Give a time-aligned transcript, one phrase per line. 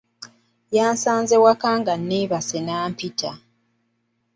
[0.75, 3.31] Yansanze waka nga neebase nampita.